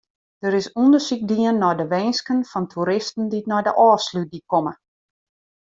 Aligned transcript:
Der 0.43 0.53
is 0.59 0.67
ûndersyk 0.83 1.21
dien 1.31 1.57
nei 1.61 1.73
de 1.79 1.85
winsken 1.93 2.39
fan 2.51 2.65
toeristen 2.71 3.23
dy't 3.31 3.49
nei 3.51 3.61
de 3.67 3.71
Ofslútdyk 3.89 4.45
komme. 4.51 4.73